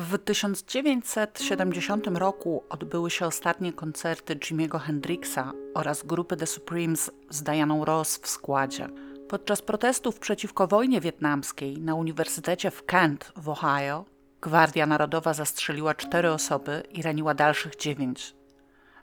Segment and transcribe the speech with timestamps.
[0.00, 7.84] W 1970 roku odbyły się ostatnie koncerty Jimiego Hendrixa oraz grupy The Supremes z Dianą
[7.84, 8.88] Ross w składzie.
[9.28, 14.04] Podczas protestów przeciwko wojnie wietnamskiej na Uniwersytecie w Kent w Ohio
[14.40, 18.34] Gwardia Narodowa zastrzeliła cztery osoby i raniła dalszych dziewięć.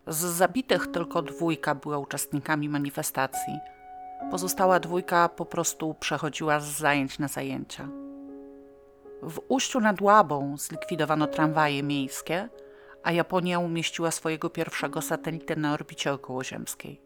[0.08, 3.54] Z zabitych tylko dwójka była uczestnikami manifestacji.
[4.32, 8.07] Pozostała dwójka po prostu przechodziła z zajęć na zajęcia.
[9.22, 12.50] W ujściu nad Łabą zlikwidowano tramwaje miejskie,
[13.04, 17.02] a Japonia umieściła swojego pierwszego satelitę na orbicie okołoziemskiej.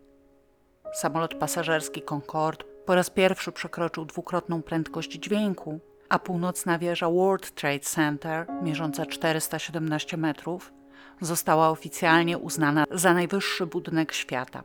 [0.94, 5.80] Samolot pasażerski Concorde po raz pierwszy przekroczył dwukrotną prędkość dźwięku,
[6.10, 10.74] a północna wieża World Trade Center, mierząca 417 metrów,
[11.22, 14.64] została oficjalnie uznana za najwyższy budynek świata.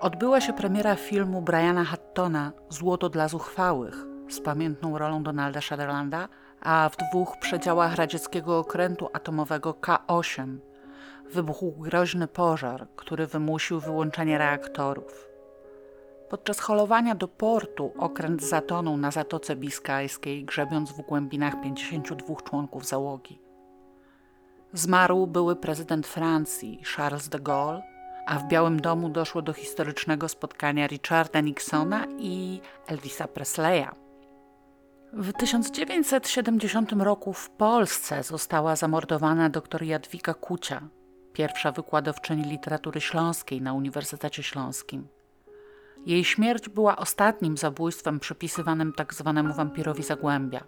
[0.00, 6.28] Odbyła się premiera filmu Briana Hattona Złoto dla zuchwałych z pamiętną rolą Donalda Sutherlanda,
[6.60, 10.56] a w dwóch przedziałach radzieckiego okrętu atomowego K-8
[11.32, 15.28] wybuchł groźny pożar, który wymusił wyłączenie reaktorów.
[16.28, 23.40] Podczas holowania do portu okręt zatonął na Zatoce Biskajskiej, grzebiąc w głębinach 52 członków załogi.
[24.72, 27.82] Zmarł były prezydent Francji Charles de Gaulle,
[28.26, 34.09] a w Białym Domu doszło do historycznego spotkania Richarda Nixona i Elvisa Presleya.
[35.12, 40.88] W 1970 roku w Polsce została zamordowana dr Jadwiga Kucia,
[41.32, 45.08] pierwsza wykładowczyni literatury śląskiej na Uniwersytecie Śląskim.
[46.06, 49.32] Jej śmierć była ostatnim zabójstwem przypisywanym tzw.
[49.36, 50.64] Tak wampirowi Zagłębia.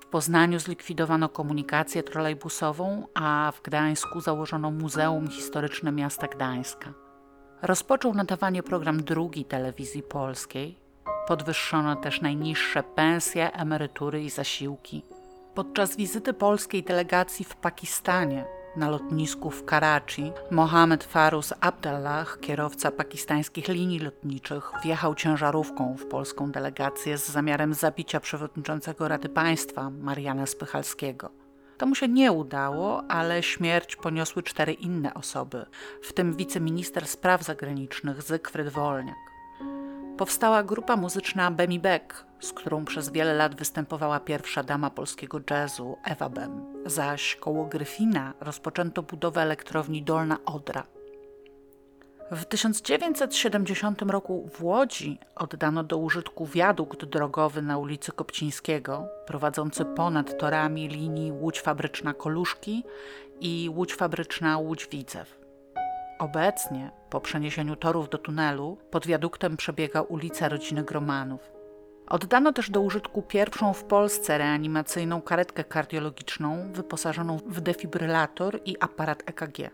[0.00, 6.92] W Poznaniu zlikwidowano komunikację trolejbusową, a w Gdańsku założono Muzeum Historyczne Miasta Gdańska.
[7.62, 10.81] Rozpoczął nadawanie program drugi telewizji polskiej.
[11.26, 15.04] Podwyższono też najniższe pensje, emerytury i zasiłki.
[15.54, 18.44] Podczas wizyty polskiej delegacji w Pakistanie
[18.76, 26.52] na lotnisku w Karachi Mohamed Farus Abdallah, kierowca pakistańskich linii lotniczych, wjechał ciężarówką w polską
[26.52, 31.30] delegację z zamiarem zabicia przewodniczącego Rady Państwa Mariana Spychalskiego.
[31.78, 35.66] To mu się nie udało, ale śmierć poniosły cztery inne osoby,
[36.02, 39.31] w tym wiceminister spraw zagranicznych Zygfryd Wolniak
[40.22, 45.96] powstała grupa muzyczna Bemi Beck, z którą przez wiele lat występowała pierwsza dama polskiego jazzu,
[46.04, 46.64] Ewa Bem.
[46.86, 50.86] Zaś koło Gryfina rozpoczęto budowę elektrowni Dolna Odra.
[52.30, 60.38] W 1970 roku w Łodzi oddano do użytku wiadukt drogowy na ulicy Kopcińskiego, prowadzący ponad
[60.38, 62.84] torami linii Łódź Fabryczna Koluszki
[63.40, 65.41] i Łódź Fabryczna Łódź Widzew.
[66.18, 71.52] Obecnie, po przeniesieniu torów do tunelu, pod wiaduktem przebiega ulica Rodziny Gromanów.
[72.08, 79.22] Oddano też do użytku pierwszą w Polsce reanimacyjną karetkę kardiologiczną wyposażoną w defibrylator i aparat
[79.26, 79.70] EKG.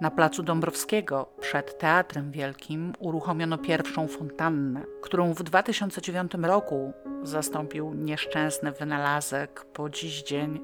[0.00, 6.92] Na placu Dąbrowskiego, przed Teatrem Wielkim, uruchomiono pierwszą fontannę, którą w 2009 roku
[7.22, 10.60] zastąpił nieszczęsny wynalazek po dziś dzień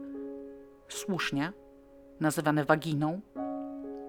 [0.88, 1.53] słusznie
[2.21, 3.21] nazywany waginą,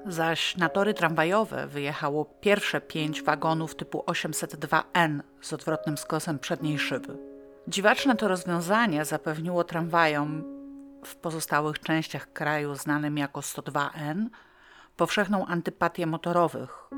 [0.07, 7.17] zaś na tory tramwajowe wyjechało pierwsze pięć wagonów typu 802N z odwrotnym skosem przedniej szyby.
[7.67, 10.43] Dziwaczne to rozwiązanie zapewniło tramwajom
[11.05, 14.25] w pozostałych częściach kraju znanym jako 102N
[14.97, 16.89] powszechną antypatię motorowych,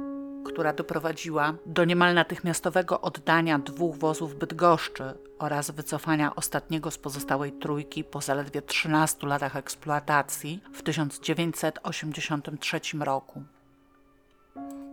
[0.45, 8.03] która doprowadziła do niemal natychmiastowego oddania dwóch wozów Bydgoszczy oraz wycofania ostatniego z pozostałej trójki
[8.03, 13.43] po zaledwie 13 latach eksploatacji w 1983 roku.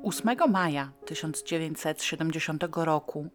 [0.04, 3.30] 8 maja 1970 roku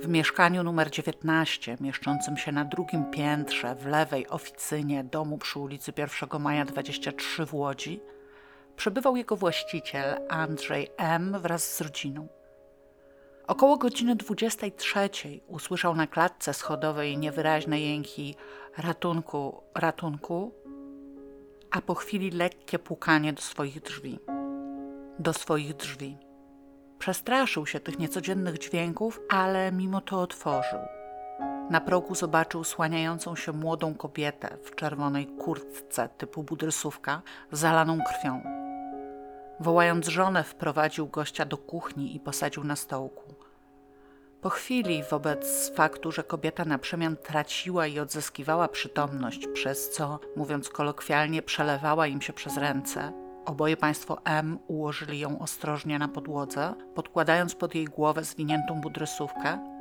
[0.00, 5.92] w mieszkaniu numer 19, mieszczącym się na drugim piętrze w lewej oficynie domu przy ulicy
[5.96, 8.00] 1 Maja 23 w Łodzi,
[8.76, 11.36] przebywał jego właściciel Andrzej M.
[11.40, 12.28] wraz z rodziną.
[13.46, 15.10] Około godziny 23
[15.46, 18.34] usłyszał na klatce schodowej niewyraźne jęki
[18.78, 20.52] ratunku, ratunku,
[21.70, 24.18] a po chwili lekkie pukanie do swoich drzwi.
[25.18, 26.16] Do swoich drzwi.
[26.98, 30.80] Przestraszył się tych niecodziennych dźwięków, ale mimo to otworzył.
[31.70, 38.53] Na progu zobaczył słaniającą się młodą kobietę w czerwonej kurtce typu budrysówka, zalaną krwią.
[39.60, 43.34] Wołając żonę, wprowadził gościa do kuchni i posadził na stołku.
[44.40, 50.68] Po chwili, wobec faktu, że kobieta na przemian traciła i odzyskiwała przytomność, przez co, mówiąc
[50.68, 53.12] kolokwialnie, przelewała im się przez ręce,
[53.44, 59.74] oboje państwo M ułożyli ją ostrożnie na podłodze, podkładając pod jej głowę zwiniętą budrysówkę,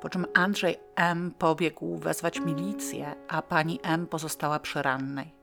[0.00, 1.34] Po czym Andrzej M.
[1.38, 4.06] pobiegł wezwać milicję, a pani M.
[4.06, 5.34] pozostała przy rannej.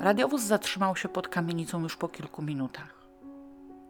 [0.00, 3.02] Radiowóz zatrzymał się pod kamienicą już po kilku minutach.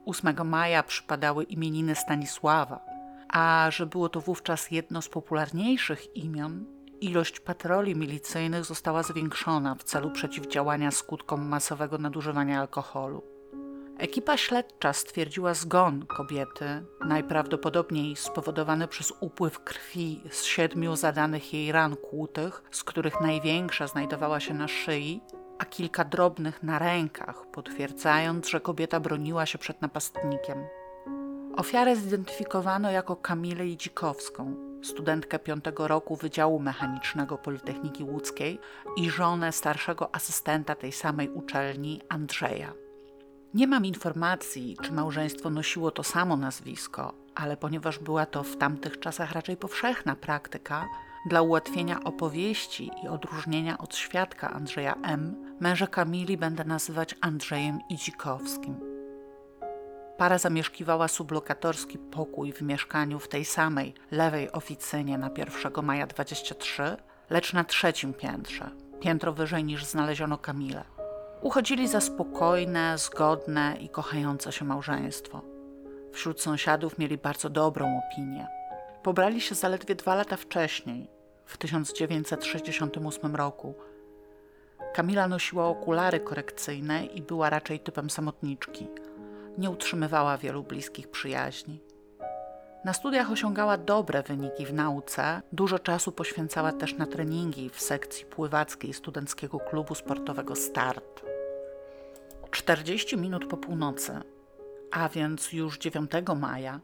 [0.07, 2.81] 8 maja przypadały imieniny Stanisława,
[3.29, 6.65] a że było to wówczas jedno z popularniejszych imion,
[7.01, 13.23] ilość patroli milicyjnych została zwiększona w celu przeciwdziałania skutkom masowego nadużywania alkoholu.
[13.99, 21.97] Ekipa śledcza stwierdziła zgon kobiety, najprawdopodobniej spowodowany przez upływ krwi z siedmiu zadanych jej ran
[21.97, 25.21] kłutych, z których największa znajdowała się na szyi,
[25.63, 30.65] a kilka drobnych na rękach, potwierdzając, że kobieta broniła się przed napastnikiem.
[31.57, 38.59] Ofiarę zidentyfikowano jako Kamilę Idzikowską, studentkę piątego roku Wydziału Mechanicznego Politechniki Łódzkiej
[38.97, 42.73] i żonę starszego asystenta tej samej uczelni Andrzeja.
[43.55, 49.01] Nie mam informacji, czy małżeństwo nosiło to samo nazwisko, ale ponieważ była to w tamtych
[49.01, 50.89] czasach raczej powszechna praktyka,
[51.25, 58.81] dla ułatwienia opowieści i odróżnienia od świadka Andrzeja M., męża Kamili będę nazywać Andrzejem Idzikowskim.
[60.17, 66.97] Para zamieszkiwała sublokatorski pokój w mieszkaniu w tej samej lewej oficynie na 1 maja 23,
[67.31, 68.71] lecz na trzecim piętrze,
[69.01, 70.85] piętro wyżej niż znaleziono Kamilę.
[71.41, 75.43] Uchodzili za spokojne, zgodne i kochające się małżeństwo.
[76.13, 78.47] Wśród sąsiadów mieli bardzo dobrą opinię.
[79.03, 81.11] Pobrali się zaledwie dwa lata wcześniej,
[81.45, 83.75] w 1968 roku.
[84.95, 88.89] Kamila nosiła okulary korekcyjne i była raczej typem samotniczki.
[89.59, 91.81] Nie utrzymywała wielu bliskich przyjaźni.
[92.85, 98.25] Na studiach osiągała dobre wyniki w nauce, dużo czasu poświęcała też na treningi w sekcji
[98.25, 101.23] pływackiej studenckiego klubu sportowego Start.
[102.51, 104.21] 40 minut po północy,
[104.91, 106.81] a więc już 9 maja,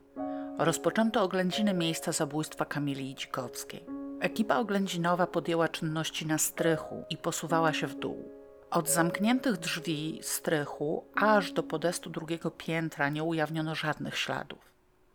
[0.58, 3.97] rozpoczęto oględziny miejsca zabójstwa Kamili Dzikowskiej.
[4.20, 8.32] Ekipa oględzinowa podjęła czynności na strychu i posuwała się w dół.
[8.70, 14.58] Od zamkniętych drzwi strychu aż do podestu drugiego piętra nie ujawniono żadnych śladów.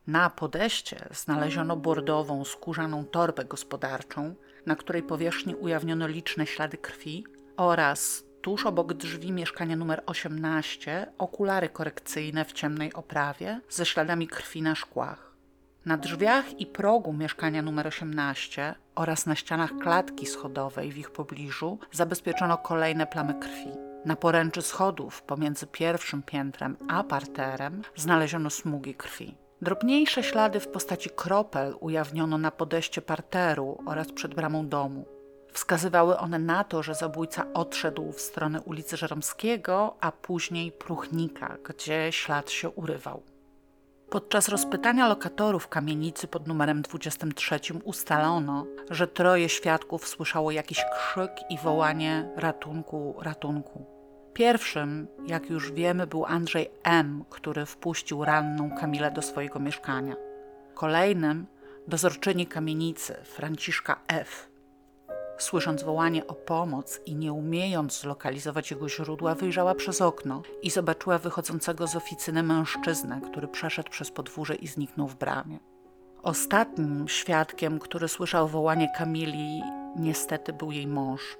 [0.08, 4.36] Na podeście znaleziono bordową, skórzaną torbę gospodarczą,
[4.66, 7.26] na której powierzchni ujawniono liczne ślady krwi
[7.58, 14.62] oraz tuż obok drzwi mieszkania numer 18 okulary korekcyjne w ciemnej oprawie ze śladami krwi
[14.62, 15.33] na szkłach.
[15.86, 21.80] Na drzwiach i progu mieszkania numer 18 oraz na ścianach klatki schodowej w ich pobliżu
[21.92, 23.72] zabezpieczono kolejne plamy krwi.
[24.06, 29.36] Na poręczy schodów pomiędzy pierwszym piętrem a parterem znaleziono smugi krwi.
[29.62, 35.06] Drobniejsze ślady w postaci kropel ujawniono na podeście parteru oraz przed bramą domu.
[35.54, 42.12] Wskazywały one na to, że zabójca odszedł w stronę ulicy Żeromskiego, a później Pruchnika, gdzie
[42.12, 43.33] ślad się urywał.
[44.14, 51.58] Podczas rozpytania lokatorów kamienicy pod numerem 23 ustalono, że troje świadków słyszało jakiś krzyk i
[51.58, 53.86] wołanie ratunku, ratunku.
[54.34, 60.16] Pierwszym, jak już wiemy, był Andrzej M., który wpuścił ranną Kamilę do swojego mieszkania.
[60.74, 61.48] Kolejnym
[61.88, 64.50] dozorczyni kamienicy Franciszka F.,
[65.38, 71.18] Słysząc wołanie o pomoc i nie umiejąc zlokalizować jego źródła, wyjrzała przez okno i zobaczyła
[71.18, 75.60] wychodzącego z oficyny mężczyznę, który przeszedł przez podwórze i zniknął w bramie.
[76.24, 79.62] Ostatnim świadkiem, który słyszał wołanie Kamili,
[79.96, 81.38] niestety był jej mąż.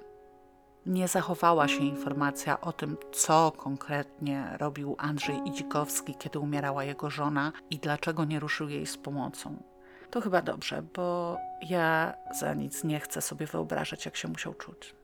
[0.86, 7.52] Nie zachowała się informacja o tym, co konkretnie robił Andrzej Idzikowski, kiedy umierała jego żona
[7.70, 9.73] i dlaczego nie ruszył jej z pomocą.
[10.14, 14.94] To chyba dobrze, bo ja za nic nie chcę sobie wyobrażać, jak się musiał czuć.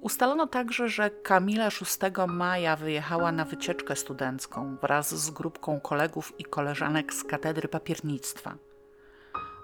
[0.00, 6.44] Ustalono także, że Kamila 6 maja wyjechała na wycieczkę studencką wraz z grupką kolegów i
[6.44, 8.54] koleżanek z katedry papiernictwa.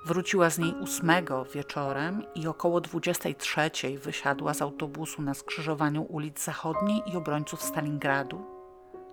[0.07, 1.11] Wróciła z niej 8
[1.55, 8.45] wieczorem i około 23 wysiadła z autobusu na skrzyżowaniu ulic Zachodniej i obrońców Stalingradu,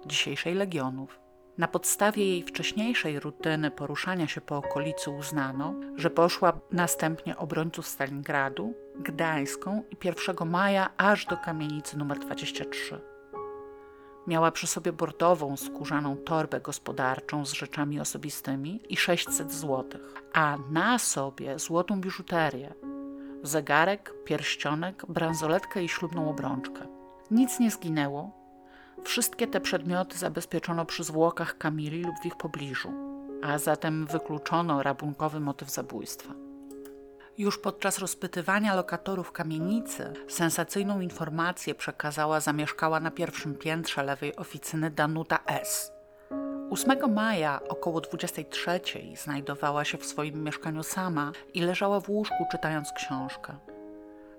[0.06, 1.23] dzisiejszej Legionów.
[1.58, 8.74] Na podstawie jej wcześniejszej rutyny poruszania się po okolicy uznano, że poszła następnie obrońców Stalingradu,
[8.96, 13.02] Gdańską i 1 maja aż do kamienicy nr 23.
[14.28, 20.02] Miała przy sobie bordową, skórzaną torbę gospodarczą z rzeczami osobistymi i 600 zł,
[20.34, 22.74] a na sobie złotą biżuterię,
[23.44, 26.88] zegarek, pierścionek, bransoletkę i ślubną obrączkę.
[27.32, 28.43] Nic nie zginęło,
[29.04, 32.94] Wszystkie te przedmioty zabezpieczono przy zwłokach Kamili lub w ich pobliżu,
[33.44, 36.34] a zatem wykluczono rabunkowy motyw zabójstwa.
[37.38, 45.40] Już podczas rozpytywania lokatorów kamienicy sensacyjną informację przekazała zamieszkała na pierwszym piętrze lewej oficyny Danuta
[45.46, 45.92] S.
[46.70, 48.82] 8 maja około 23
[49.24, 53.58] znajdowała się w swoim mieszkaniu sama i leżała w łóżku czytając książkę.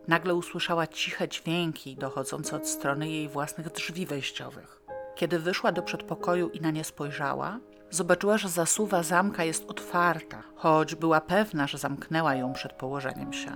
[0.08, 4.82] Nagle usłyszała ciche dźwięki dochodzące od strony jej własnych drzwi wejściowych.
[5.14, 7.58] Kiedy wyszła do przedpokoju i na nie spojrzała,
[7.90, 13.50] zobaczyła, że zasuwa zamka jest otwarta, choć była pewna, że zamknęła ją przed położeniem się.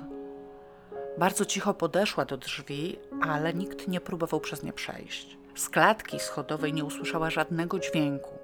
[1.19, 5.39] Bardzo cicho podeszła do drzwi, ale nikt nie próbował przez nie przejść.
[5.55, 8.39] Z klatki schodowej nie usłyszała żadnego dźwięku.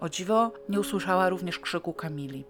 [0.00, 2.44] O dziwo nie usłyszała również krzyku Kamili.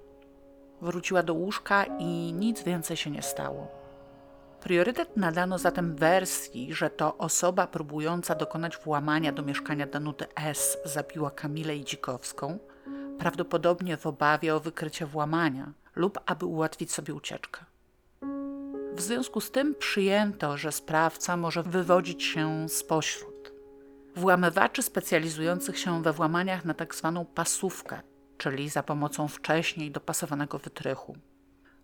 [0.81, 3.82] Wróciła do łóżka i nic więcej się nie stało.
[4.63, 10.79] Priorytet nadano zatem wersji, że to osoba próbująca dokonać włamania do mieszkania Danuty S.
[10.85, 12.59] zabiła Kamilę Idzikowską,
[13.19, 17.65] prawdopodobnie w obawie o wykrycie włamania lub aby ułatwić sobie ucieczkę.
[18.95, 23.53] W związku z tym przyjęto, że sprawca może wywodzić się spośród
[24.17, 27.13] włamywaczy specjalizujących się we włamaniach na tzw.
[27.15, 28.01] Tak pasówkę,
[28.39, 31.17] czyli za pomocą wcześniej dopasowanego wytrychu.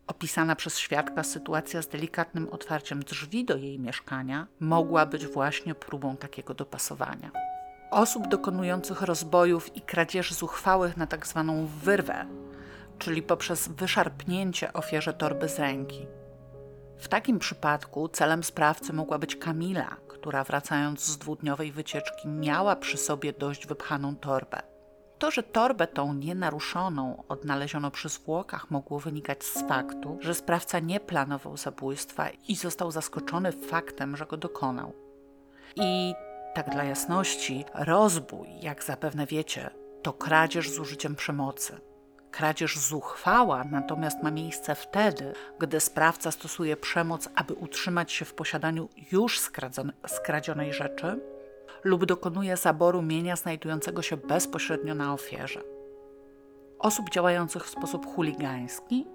[0.08, 6.16] Opisana przez świadka sytuacja z delikatnym otwarciem drzwi do jej mieszkania mogła być właśnie próbą
[6.16, 7.30] takiego dopasowania.
[7.90, 11.44] Osób dokonujących rozbojów i kradzieży zuchwałych na tzw.
[11.46, 12.26] Tak wyrwę,
[12.98, 16.06] czyli poprzez wyszarpnięcie ofierze torby z ręki.
[16.98, 22.96] W takim przypadku celem sprawcy mogła być Kamila, która wracając z dwudniowej wycieczki miała przy
[22.96, 24.67] sobie dość wypchaną torbę.
[25.18, 31.00] To, że torbę tą nienaruszoną odnaleziono przy zwłokach, mogło wynikać z faktu, że sprawca nie
[31.00, 34.92] planował zabójstwa i został zaskoczony faktem, że go dokonał.
[35.76, 36.14] I
[36.54, 39.70] tak dla jasności, rozbój, jak zapewne wiecie,
[40.02, 41.80] to kradzież z użyciem przemocy.
[42.30, 48.88] Kradzież zuchwała natomiast ma miejsce wtedy, gdy sprawca stosuje przemoc, aby utrzymać się w posiadaniu
[49.12, 49.40] już
[50.06, 51.20] skradzionej rzeczy
[51.84, 55.60] lub dokonuje zaboru mienia znajdującego się bezpośrednio na ofierze.
[56.78, 59.06] Osób działających w sposób chuligański,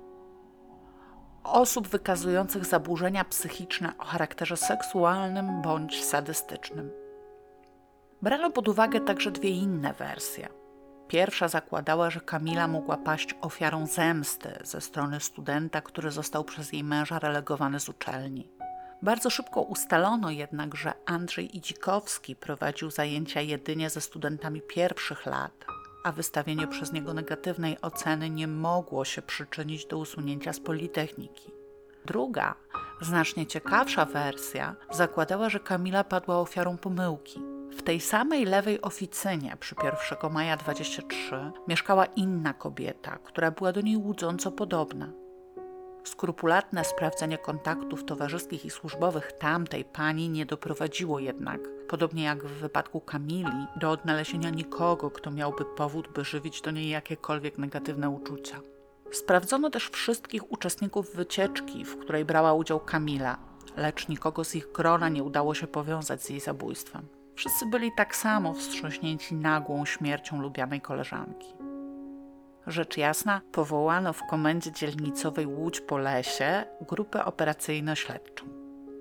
[1.43, 6.91] osób wykazujących zaburzenia psychiczne o charakterze seksualnym bądź sadystycznym.
[8.21, 10.47] Brano pod uwagę także dwie inne wersje–
[11.13, 16.83] Pierwsza zakładała, że Kamila mogła paść ofiarą zemsty ze strony studenta, który został przez jej
[16.83, 18.49] męża relegowany z uczelni.
[19.03, 25.65] Bardzo szybko ustalono jednak, że Andrzej Idzikowski prowadził zajęcia jedynie ze studentami pierwszych lat,
[26.03, 31.51] a wystawienie przez niego negatywnej oceny nie mogło się przyczynić do usunięcia z Politechniki.
[32.05, 32.55] Druga,
[33.01, 37.39] znacznie ciekawsza wersja zakładała, że Kamila padła ofiarą pomyłki–
[37.77, 43.81] w tej samej lewej oficynie przy 1 maja 23 mieszkała inna kobieta, która była do
[43.81, 45.22] niej łudząco podobna.
[46.03, 53.01] Skrupulatne sprawdzenie kontaktów towarzyskich i służbowych tamtej pani nie doprowadziło jednak, podobnie jak w wypadku
[53.01, 58.59] Kamili, do odnalezienia nikogo, kto miałby powód, by żywić do niej jakiekolwiek negatywne uczucia.
[59.11, 63.37] Sprawdzono też wszystkich uczestników wycieczki, w której brała udział Kamila,
[63.77, 67.07] lecz nikogo z ich grona nie udało się powiązać z jej zabójstwem.
[67.35, 71.62] Wszyscy byli tak samo wstrząśnięci nagłą śmiercią lubianej koleżanki.
[72.67, 78.43] Rzecz jasna, powołano w komendzie dzielnicowej Łódź po lesie grupę operacyjno-śledczą.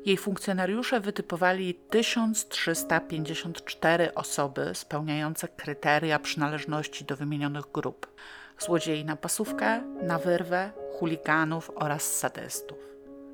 [0.04, 8.06] Jej funkcjonariusze wytypowali 1354 osoby spełniające kryteria przynależności do wymienionych grup:
[8.58, 12.78] złodziei na pasówkę, na wyrwę, chuliganów oraz sadystów.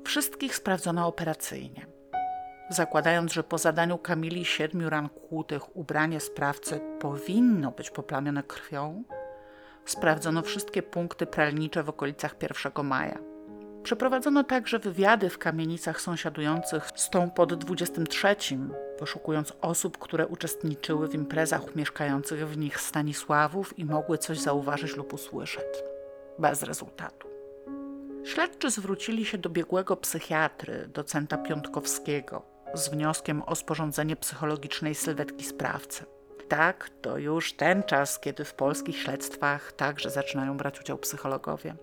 [0.03, 1.99] Wszystkich sprawdzono operacyjnie
[2.69, 9.03] zakładając, że po zadaniu Kamili siedmiu ran kłutych ubranie sprawcy powinno być poplamione krwią,
[9.89, 13.19] sprawdzono wszystkie punkty pralnicze w okolicach 1 maja.
[13.83, 18.35] Przeprowadzono także wywiady w kamienicach sąsiadujących z tą pod 23,
[18.99, 25.13] poszukując osób, które uczestniczyły w imprezach mieszkających w nich Stanisławów i mogły coś zauważyć lub
[25.13, 25.65] usłyszeć.
[26.39, 27.27] Bez rezultatu.
[28.23, 36.05] Śledczy zwrócili się do biegłego psychiatry, docenta Piątkowskiego, z wnioskiem o sporządzenie psychologicznej sylwetki sprawcy.
[36.49, 41.75] Tak, to już ten czas, kiedy w polskich śledztwach także zaczynają brać udział psychologowie.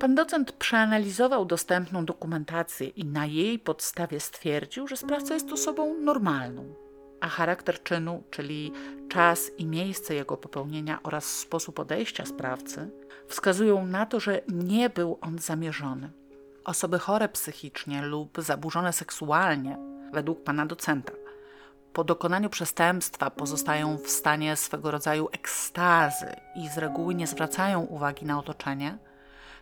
[0.00, 6.74] Pan docent przeanalizował dostępną dokumentację i na jej podstawie stwierdził, że sprawca jest osobą normalną,
[7.20, 8.72] a charakter czynu, czyli
[9.08, 12.90] czas i miejsce jego popełnienia oraz sposób odejścia sprawcy,
[13.28, 16.10] wskazują na to, że nie był on zamierzony.
[16.64, 19.78] Osoby chore psychicznie lub zaburzone seksualnie
[20.12, 21.12] według pana docenta.
[21.96, 28.26] Po dokonaniu przestępstwa pozostają w stanie swego rodzaju ekstazy i z reguły nie zwracają uwagi
[28.26, 28.98] na otoczenie,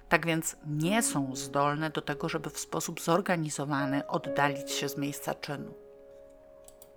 [0.08, 5.34] tak więc nie są zdolne do tego, żeby w sposób zorganizowany oddalić się z miejsca
[5.34, 5.74] czynu.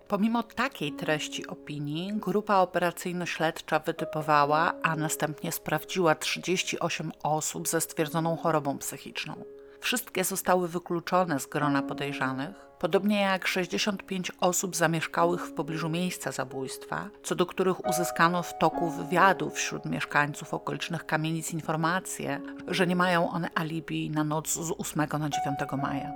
[0.08, 8.77] Pomimo takiej treści opinii, grupa operacyjno-śledcza wytypowała, a następnie sprawdziła 38 osób ze stwierdzoną chorobą
[8.77, 9.44] psychiczną.
[9.79, 17.10] Wszystkie zostały wykluczone z grona podejrzanych, podobnie jak 65 osób zamieszkałych w pobliżu miejsca zabójstwa,
[17.24, 23.29] co do których uzyskano w toku wywiadów wśród mieszkańców okolicznych kamienic informacje, że nie mają
[23.29, 26.12] one alibi na noc z 8 na 9 maja.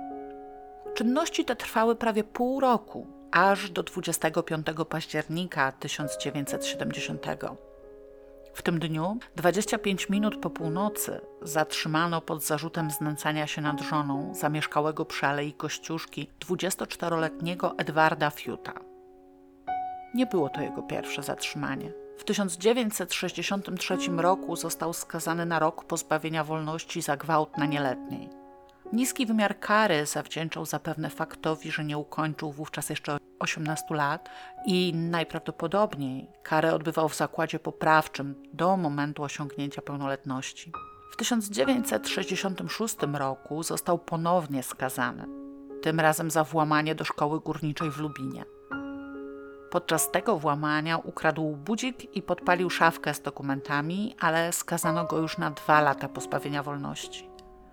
[0.94, 7.26] Czynności te trwały prawie pół roku, aż do 25 października 1970.
[8.54, 15.04] W tym dniu, 25 minut po północy, zatrzymano pod zarzutem znęcania się nad żoną zamieszkałego
[15.04, 18.72] przy Alei Kościuszki 24-letniego Edwarda Fiuta.
[20.14, 21.92] Nie było to jego pierwsze zatrzymanie.
[22.18, 28.41] W 1963 roku został skazany na rok pozbawienia wolności za gwałt na nieletniej.
[28.92, 34.28] Niski wymiar kary zawdzięczał zapewne faktowi, że nie ukończył wówczas jeszcze 18 lat
[34.66, 40.72] i najprawdopodobniej karę odbywał w zakładzie poprawczym do momentu osiągnięcia pełnoletności.
[41.12, 45.26] W 1966 roku został ponownie skazany,
[45.82, 48.44] tym razem za włamanie do szkoły górniczej w Lubinie.
[49.70, 55.50] Podczas tego włamania ukradł budzik i podpalił szafkę z dokumentami, ale skazano go już na
[55.50, 57.31] dwa lata pozbawienia wolności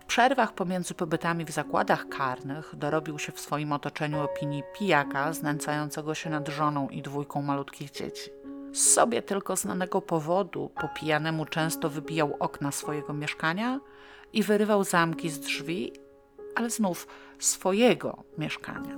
[0.09, 6.29] przerwach pomiędzy pobytami w zakładach karnych dorobił się w swoim otoczeniu opinii pijaka znęcającego się
[6.29, 8.29] nad żoną i dwójką malutkich dzieci.
[8.73, 13.79] Z sobie tylko znanego powodu po pijanemu często wybijał okna swojego mieszkania
[14.33, 15.93] i wyrywał zamki z drzwi,
[16.55, 17.07] ale znów
[17.39, 18.97] swojego mieszkania.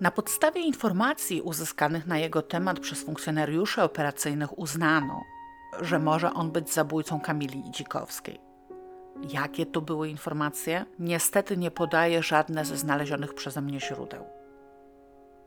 [0.00, 5.22] Na podstawie informacji uzyskanych na jego temat przez funkcjonariuszy operacyjnych uznano,
[5.80, 8.51] że może on być zabójcą Kamili Dzikowskiej.
[9.32, 10.84] Jakie to były informacje?
[10.98, 14.24] Niestety nie podaję żadne ze znalezionych przeze mnie źródeł.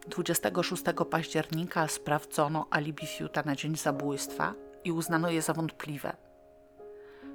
[0.07, 4.53] 26 października sprawdzono alibi Fiuta na dzień zabójstwa
[4.83, 6.15] i uznano je za wątpliwe.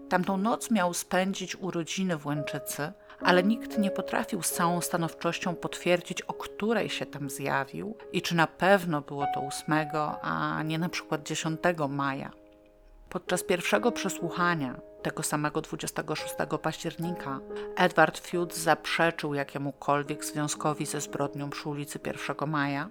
[0.09, 6.23] Tamtą noc miał spędzić urodziny w Łęczycy, ale nikt nie potrafił z całą stanowczością potwierdzić,
[6.23, 9.75] o której się tam zjawił i czy na pewno było to 8,
[10.23, 12.40] a nie na przykład 10 maja.
[13.11, 17.41] Podczas pierwszego przesłuchania tego samego 26 października
[17.77, 22.91] Edward Field zaprzeczył jakiemukolwiek związkowi ze zbrodnią przy ulicy 1 Maja,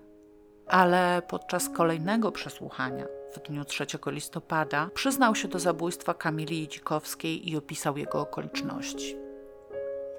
[0.68, 3.06] ale podczas kolejnego przesłuchania
[3.36, 9.18] w dniu 3 listopada przyznał się do zabójstwa Kamili Dzikowskiej i opisał jego okoliczności.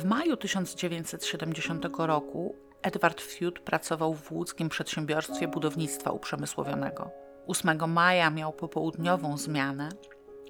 [0.00, 7.19] W maju 1970 roku Edward Field pracował w łódzkim przedsiębiorstwie budownictwa uprzemysłowionego.
[7.46, 9.88] 8 maja miał popołudniową zmianę,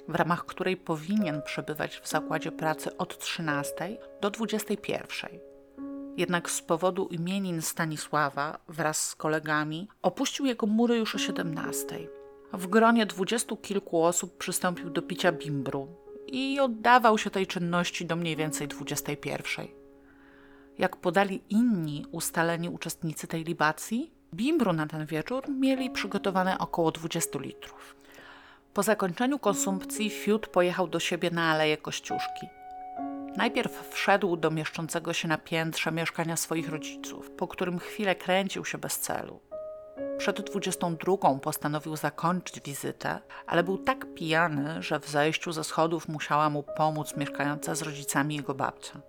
[0.08, 5.30] w ramach której powinien przebywać w zakładzie pracy od 13 do 21.
[6.16, 12.08] Jednak z powodu imienin Stanisława wraz z kolegami opuścił jego mury już o 17.
[12.52, 15.88] W gronie dwudziestu kilku osób przystąpił do picia bimbru
[16.26, 19.66] i oddawał się tej czynności do mniej więcej 21.
[20.78, 27.38] Jak podali inni ustaleni uczestnicy tej libacji, bimbru na ten wieczór mieli przygotowane około 20
[27.38, 27.96] litrów.
[28.74, 32.46] Po zakończeniu konsumpcji Fiut pojechał do siebie na Aleję Kościuszki.
[33.36, 38.78] Najpierw wszedł do mieszczącego się na piętrze mieszkania swoich rodziców, po którym chwilę kręcił się
[38.78, 39.40] bez celu.
[40.18, 46.50] Przed 22 postanowił zakończyć wizytę, ale był tak pijany, że w zejściu ze schodów musiała
[46.50, 49.00] mu pomóc mieszkająca z rodzicami jego babcia.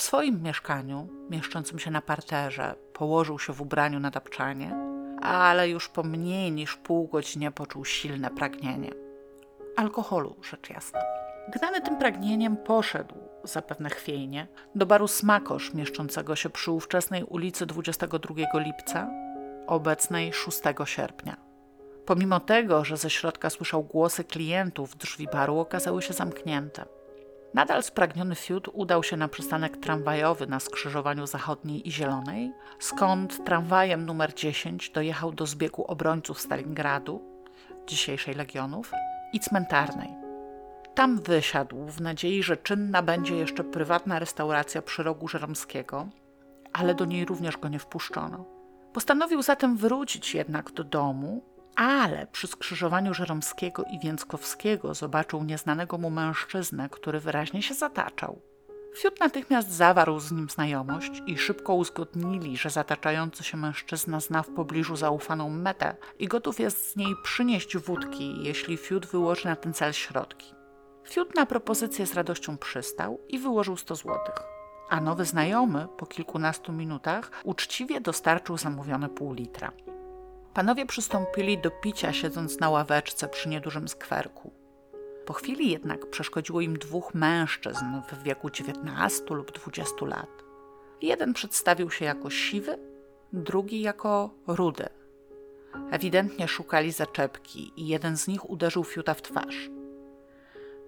[0.00, 4.76] W swoim mieszkaniu, mieszczącym się na parterze, położył się w ubraniu na tapczanie,
[5.22, 8.90] ale już po mniej niż pół godzinie poczuł silne pragnienie.
[9.76, 11.00] Alkoholu, rzecz jasna.
[11.48, 18.34] Gnany tym pragnieniem poszedł, zapewne chwiejnie, do baru Smakosz, mieszczącego się przy ówczesnej ulicy 22
[18.54, 19.10] lipca,
[19.66, 21.36] obecnej 6 sierpnia.
[22.06, 26.99] Pomimo tego, że ze środka słyszał głosy klientów, drzwi baru okazały się zamknięte.
[27.54, 34.06] Nadal spragniony Fiut udał się na przystanek tramwajowy na skrzyżowaniu zachodniej i zielonej, skąd tramwajem
[34.06, 37.22] numer 10 dojechał do zbiegu obrońców Stalingradu,
[37.86, 38.92] dzisiejszej Legionów,
[39.32, 40.10] i cmentarnej.
[40.94, 46.08] Tam wysiadł w nadziei, że czynna będzie jeszcze prywatna restauracja przy rogu Żeromskiego,
[46.72, 48.44] ale do niej również go nie wpuszczono.
[48.92, 51.42] Postanowił zatem wrócić jednak do domu
[51.80, 58.40] ale przy skrzyżowaniu Żeromskiego i Więckowskiego zobaczył nieznanego mu mężczyznę, który wyraźnie się zataczał.
[58.96, 64.50] Fiut natychmiast zawarł z nim znajomość i szybko uzgodnili, że zataczający się mężczyzna zna w
[64.50, 69.74] pobliżu zaufaną metę i gotów jest z niej przynieść wódki, jeśli Fiut wyłoży na ten
[69.74, 70.54] cel środki.
[71.08, 74.42] Fiut na propozycję z radością przystał i wyłożył 100 złotych.
[74.90, 79.72] A nowy znajomy po kilkunastu minutach uczciwie dostarczył zamówione pół litra.
[80.54, 84.52] Panowie przystąpili do picia, siedząc na ławeczce przy niedużym skwerku.
[85.26, 90.44] Po chwili jednak przeszkodziło im dwóch mężczyzn w wieku 19 lub 20 lat.
[91.02, 92.78] Jeden przedstawił się jako siwy,
[93.32, 94.88] drugi jako rudy.
[95.90, 99.70] Ewidentnie szukali zaczepki i jeden z nich uderzył Fiuta w twarz.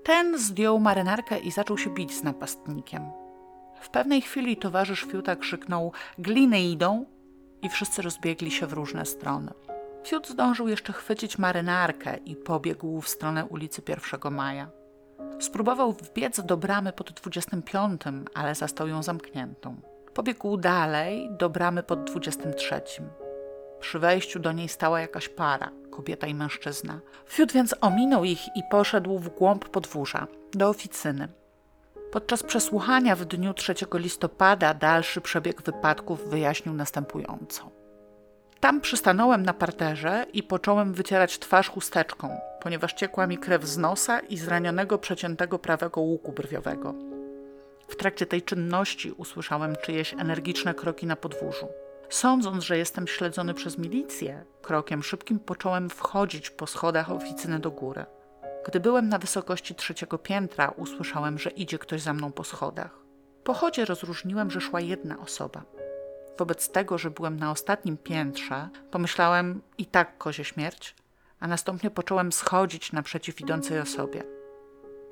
[0.03, 3.03] Ten zdjął marynarkę i zaczął się bić z napastnikiem.
[3.81, 7.05] W pewnej chwili towarzysz Fiuta krzyknął: Gliny idą!
[7.63, 9.53] I wszyscy rozbiegli się w różne strony.
[10.07, 14.71] Fiut zdążył jeszcze chwycić marynarkę i pobiegł w stronę ulicy 1 Maja.
[15.41, 18.03] Spróbował wbiec do bramy pod 25,
[18.35, 19.81] ale zastał ją zamkniętą.
[20.15, 22.81] Pobiegł dalej do bramy pod 23.
[23.81, 27.01] Przy wejściu do niej stała jakaś para, kobieta i mężczyzna.
[27.27, 31.29] Fiut więc ominął ich i poszedł w głąb podwórza, do oficyny.
[32.13, 37.71] Podczas przesłuchania w dniu 3 listopada dalszy przebieg wypadków wyjaśnił następująco.
[38.61, 44.21] Tam przystanąłem na parterze i począłem wycierać twarz chusteczką, ponieważ ciekła mi krew z nosa
[44.21, 46.95] i zranionego przeciętego prawego łuku brwiowego.
[47.89, 51.69] W trakcie tej czynności usłyszałem czyjeś energiczne kroki na podwórzu.
[52.09, 58.05] Sądząc, że jestem śledzony przez milicję, krokiem szybkim począłem wchodzić po schodach oficyny do góry.
[58.67, 62.99] Gdy byłem na wysokości trzeciego piętra, usłyszałem, że idzie ktoś za mną po schodach.
[63.45, 65.63] Po chodzie rozróżniłem, że szła jedna osoba.
[66.39, 70.95] Wobec tego, że byłem na ostatnim piętrze, pomyślałem i tak kozie śmierć,
[71.41, 74.23] a następnie począłem schodzić naprzeciw idącej osobie.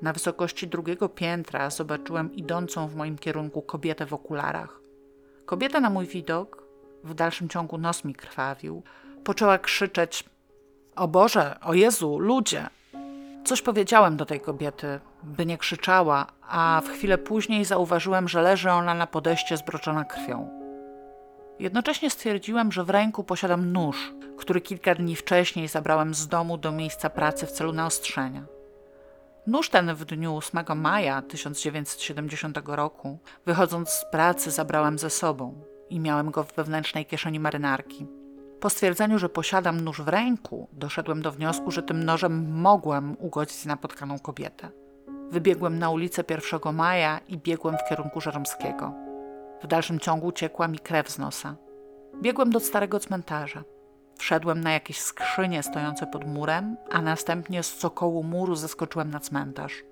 [0.01, 4.79] Na wysokości drugiego piętra zobaczyłem idącą w moim kierunku kobietę w okularach.
[5.45, 6.63] Kobieta na mój widok,
[7.03, 8.83] w dalszym ciągu nos mi krwawił,
[9.23, 10.23] poczęła krzyczeć:
[10.95, 12.69] O Boże, o Jezu, ludzie!
[13.43, 18.71] Coś powiedziałem do tej kobiety, by nie krzyczała, a w chwilę później zauważyłem, że leży
[18.71, 20.49] ona na podejście zbroczona krwią.
[21.59, 26.71] Jednocześnie stwierdziłem, że w ręku posiadam nóż, który kilka dni wcześniej zabrałem z domu do
[26.71, 28.43] miejsca pracy w celu naostrzenia.
[29.47, 35.99] Nóż ten w dniu 8 maja 1970 roku, wychodząc z pracy, zabrałem ze sobą i
[35.99, 38.07] miałem go w wewnętrznej kieszeni marynarki.
[38.61, 43.65] Po stwierdzeniu, że posiadam nóż w ręku, doszedłem do wniosku, że tym nożem mogłem ugodzić
[43.65, 44.69] napotkaną kobietę.
[45.31, 48.93] Wybiegłem na ulicę 1 maja i biegłem w kierunku Żeromskiego.
[49.63, 51.55] W dalszym ciągu ciekła mi krew z nosa.
[52.21, 53.63] Biegłem do starego cmentarza.
[54.17, 59.83] Wszedłem na jakieś skrzynie stojące pod murem, a następnie z cokołu muru zeskoczyłem na cmentarz.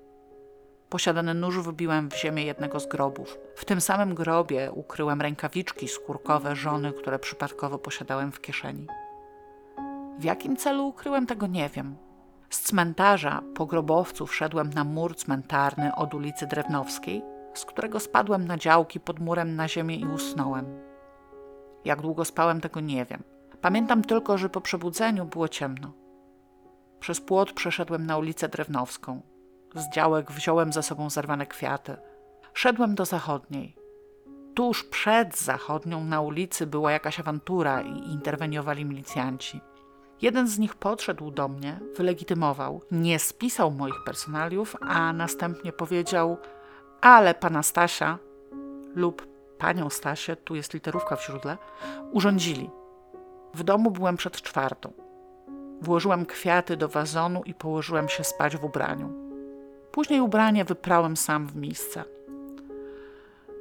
[0.90, 3.38] Posiadany nóż wybiłem w ziemię jednego z grobów.
[3.56, 8.88] W tym samym grobie ukryłem rękawiczki skórkowe żony, które przypadkowo posiadałem w kieszeni.
[10.20, 11.96] W jakim celu ukryłem tego nie wiem.
[12.50, 17.22] Z cmentarza po grobowcu wszedłem na mur cmentarny od ulicy Drewnowskiej,
[17.54, 20.66] z którego spadłem na działki pod murem na ziemię i usnąłem.
[21.86, 23.24] Jak długo spałem, tego nie wiem.
[23.62, 25.92] Pamiętam tylko, że po przebudzeniu było ciemno.
[27.00, 29.22] Przez płot przeszedłem na ulicę Drewnowską.
[29.76, 31.98] Z działek wziąłem ze sobą zerwane kwiaty.
[32.54, 33.76] Szedłem do zachodniej.
[34.56, 39.62] Tuż przed zachodnią na ulicy była jakaś awantura i interweniowali milicjanci.
[40.22, 46.38] Jeden z nich podszedł do mnie, wylegitymował, nie spisał moich personaliów, a następnie powiedział:
[47.02, 48.18] Ale pana Stasia
[48.96, 49.28] lub
[49.58, 51.58] panią Stasię, tu jest literówka w źródle,
[52.12, 52.70] urządzili.
[53.54, 54.92] W domu byłem przed czwartą.
[55.82, 59.19] Włożyłem kwiaty do wazonu i położyłem się spać w ubraniu.
[60.00, 62.04] Później ubranie wyprałem sam w miejsce.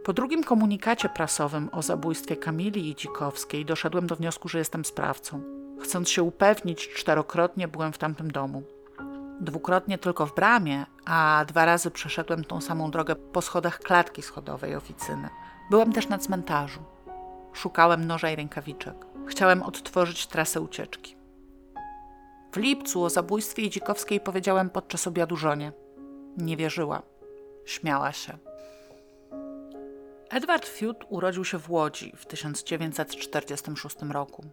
[0.04, 5.42] Po drugim komunikacie prasowym o zabójstwie Kamili Dzikowskiej doszedłem do wniosku, że jestem sprawcą.
[5.82, 8.62] Chcąc się upewnić, czterokrotnie byłem w tamtym domu.
[9.40, 14.76] Dwukrotnie tylko w bramie, a dwa razy przeszedłem tą samą drogę po schodach klatki schodowej
[14.76, 15.28] oficyny.
[15.70, 16.80] Byłem też na cmentarzu.
[17.52, 19.06] Szukałem noża i rękawiczek.
[19.26, 21.16] Chciałem odtworzyć trasę ucieczki.
[22.52, 25.72] W lipcu o zabójstwie Dzikowskiej powiedziałem podczas obiadu żonie.
[26.38, 27.02] Nie wierzyła.
[27.64, 28.38] Śmiała się.
[30.30, 34.44] Edward Fiut urodził się w Łodzi w 1946 roku.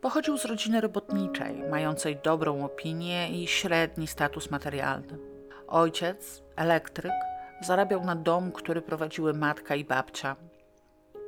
[0.00, 5.18] Pochodził z rodziny robotniczej, mającej dobrą opinię i średni status materialny.
[5.66, 7.12] Ojciec, elektryk,
[7.60, 10.36] zarabiał na dom, który prowadziły matka i babcia.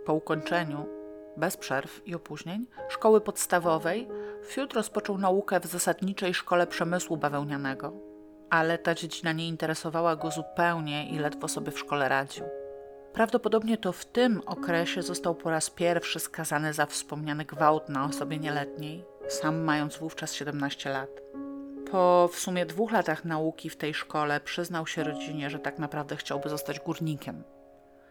[0.07, 0.87] Po ukończeniu,
[1.37, 4.09] bez przerw i opóźnień, szkoły podstawowej,
[4.45, 8.06] Fiut rozpoczął naukę w zasadniczej szkole przemysłu bawełnianego
[8.51, 12.45] ale ta dziedzina nie interesowała go zupełnie i ledwo sobie w szkole radził.
[13.13, 18.39] Prawdopodobnie to w tym okresie został po raz pierwszy skazany za wspomniany gwałt na osobie
[18.39, 21.11] nieletniej, sam mając wówczas 17 lat.
[21.91, 26.17] Po w sumie dwóch latach nauki w tej szkole przyznał się rodzinie, że tak naprawdę
[26.17, 27.43] chciałby zostać górnikiem.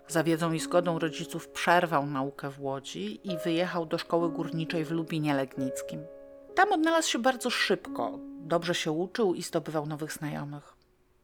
[0.07, 4.91] Za wiedzą i zgodą rodziców przerwał naukę w Łodzi i wyjechał do szkoły górniczej w
[4.91, 6.05] Lubinie Legnickim.
[6.55, 10.73] Tam odnalazł się bardzo szybko, dobrze się uczył i zdobywał nowych znajomych.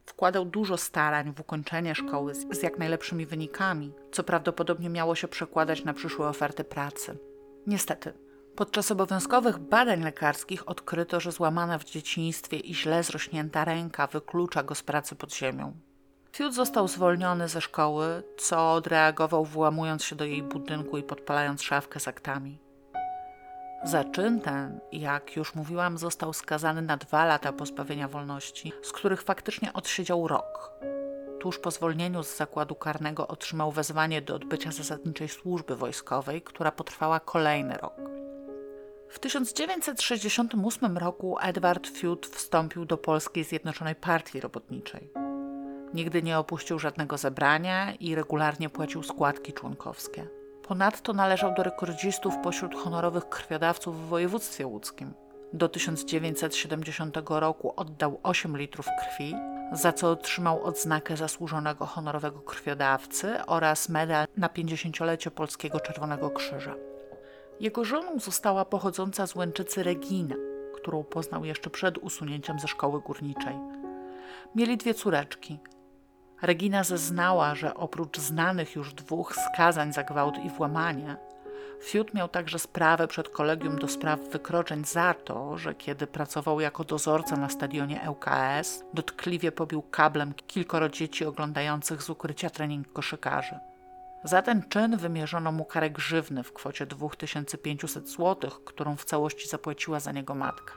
[0.06, 5.84] Wkładał dużo starań w ukończenie szkoły z jak najlepszymi wynikami, co prawdopodobnie miało się przekładać
[5.84, 7.18] na przyszłe oferty pracy.
[7.68, 8.14] Niestety,
[8.56, 14.76] podczas obowiązkowych badań lekarskich odkryto, że złamana w dzieciństwie i źle zrośnięta ręka wyklucza go
[14.76, 15.74] z pracy pod ziemią.
[16.34, 22.00] Fiut został zwolniony ze szkoły, co odreagował włamując się do jej budynku i podpalając szafkę
[22.00, 22.71] z aktami.
[23.84, 29.22] Za czyn ten, jak już mówiłam, został skazany na dwa lata pozbawienia wolności, z których
[29.22, 30.72] faktycznie odsiedział rok.
[31.40, 37.20] Tuż po zwolnieniu z zakładu karnego otrzymał wezwanie do odbycia zasadniczej służby wojskowej, która potrwała
[37.20, 37.94] kolejny rok.
[39.10, 45.12] W 1968 roku Edward Fiut wstąpił do Polskiej Zjednoczonej Partii Robotniczej.
[45.94, 50.41] Nigdy nie opuścił żadnego zebrania i regularnie płacił składki członkowskie.
[50.72, 55.14] Ponadto należał do rekordzistów pośród honorowych krwiodawców w województwie łódzkim.
[55.54, 59.36] Do 1970 roku oddał 8 litrów krwi,
[59.72, 66.76] za co otrzymał odznakę zasłużonego honorowego krwiodawcy oraz medal na 50-lecie Polskiego Czerwonego Krzyża.
[67.60, 70.36] Jego żoną została pochodząca z Łęczycy Regina,
[70.76, 73.56] którą poznał jeszcze przed usunięciem ze szkoły górniczej.
[74.56, 75.60] Mieli dwie córeczki,
[76.42, 81.18] Regina zeznała, że oprócz znanych już dwóch skazań za gwałt i włamanie,
[81.82, 86.84] Fiut miał także sprawę przed kolegium do spraw wykroczeń za to, że kiedy pracował jako
[86.84, 93.60] dozorca na stadionie ŁKS, dotkliwie pobił kablem kilkoro dzieci oglądających z ukrycia trening koszykarzy.
[94.24, 100.00] Za ten czyn wymierzono mu karę grzywny w kwocie 2500 zł, którą w całości zapłaciła
[100.00, 100.74] za niego matka.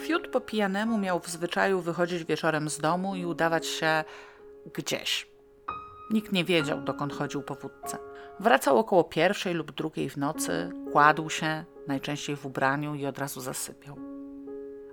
[0.00, 4.04] Fiut po pijanemu miał w zwyczaju wychodzić wieczorem z domu i udawać się
[4.74, 5.30] gdzieś.
[6.10, 7.98] Nikt nie wiedział, dokąd chodził po wódce.
[8.40, 13.40] Wracał około pierwszej lub drugiej w nocy, kładł się, najczęściej w ubraniu i od razu
[13.40, 13.96] zasypiał.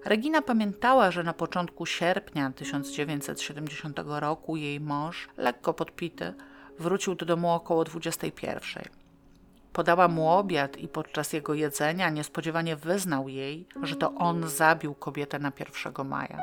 [0.06, 6.34] Regina pamiętała, że na początku sierpnia 1970 roku jej mąż, lekko podpity,
[6.80, 8.84] wrócił do domu około 21.
[9.74, 15.40] Podała mu obiad i podczas jego jedzenia niespodziewanie wyznał jej, że to on zabił kobietę
[15.40, 16.40] na 1 maja.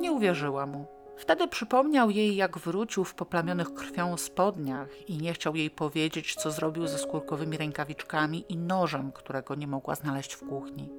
[0.00, 0.93] Nie uwierzyła mu.
[1.16, 6.50] Wtedy przypomniał jej, jak wrócił w poplamionych krwią spodniach i nie chciał jej powiedzieć, co
[6.50, 10.90] zrobił ze skórkowymi rękawiczkami i nożem, którego nie mogła znaleźć w kuchni.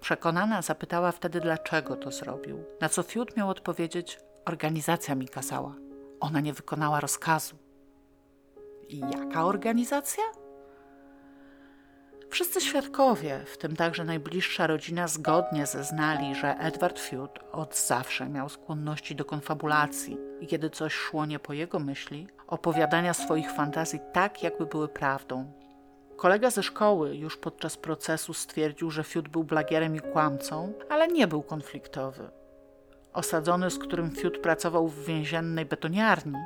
[0.00, 2.64] Przekonana zapytała wtedy, dlaczego to zrobił.
[2.80, 5.74] Na co Fiut miał odpowiedzieć: Organizacja mi kazała.
[6.20, 7.56] Ona nie wykonała rozkazu.
[8.88, 10.24] I jaka organizacja?
[12.30, 18.48] Wszyscy świadkowie, w tym także najbliższa rodzina, zgodnie zeznali, że Edward Fiut od zawsze miał
[18.48, 24.42] skłonności do konfabulacji i kiedy coś szło nie po jego myśli, opowiadania swoich fantazji tak,
[24.42, 25.52] jakby były prawdą.
[26.16, 31.26] Kolega ze szkoły już podczas procesu stwierdził, że Fiut był blagierem i kłamcą, ale nie
[31.26, 32.30] był konfliktowy.
[33.12, 36.38] Osadzony, z którym Fiut pracował w więziennej betoniarni,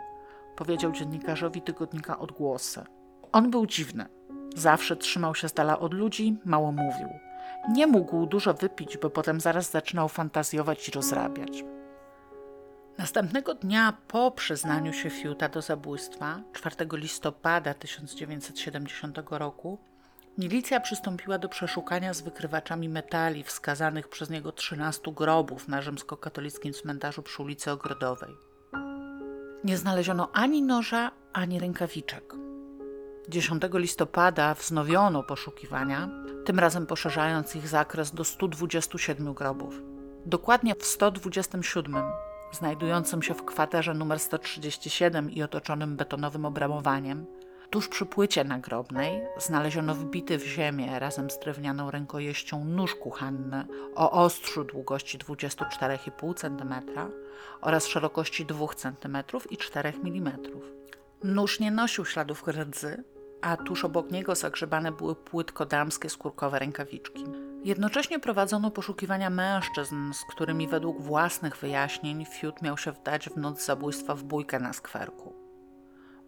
[0.56, 2.84] powiedział dziennikarzowi tygodnika Odgłosy.
[3.32, 4.13] On był dziwny
[4.54, 7.08] Zawsze trzymał się z dala od ludzi, mało mówił.
[7.72, 11.64] Nie mógł dużo wypić, bo potem zaraz zaczynał fantazjować i rozrabiać.
[12.98, 19.78] Następnego dnia po przyznaniu się Fiuta do zabójstwa, 4 listopada 1970 roku,
[20.38, 27.22] milicja przystąpiła do przeszukania z wykrywaczami metali wskazanych przez niego 13 grobów na rzymskokatolickim cmentarzu
[27.22, 28.34] przy ulicy Ogrodowej.
[29.64, 32.34] Nie znaleziono ani noża, ani rękawiczek.
[33.28, 36.08] 10 listopada wznowiono poszukiwania,
[36.44, 39.82] tym razem poszerzając ich zakres do 127 grobów.
[40.26, 42.02] Dokładnie w 127,
[42.52, 47.26] znajdującym się w kwaterze nr 137 i otoczonym betonowym obramowaniem,
[47.70, 54.10] tuż przy płycie nagrobnej znaleziono wbity w ziemię razem z drewnianą rękojeścią nóż kuchenny o
[54.10, 56.74] ostrzu długości 24,5 cm
[57.60, 59.16] oraz szerokości 2 cm
[59.50, 60.38] i 4 mm.
[61.24, 63.04] Nóż nie nosił śladów rdzy,
[63.44, 67.24] a tuż obok niego zagrzebane były płytko damskie skórkowe rękawiczki.
[67.64, 73.64] Jednocześnie prowadzono poszukiwania mężczyzn, z którymi według własnych wyjaśnień Fiut miał się wdać w noc
[73.64, 75.34] zabójstwa w bójkę na skwerku.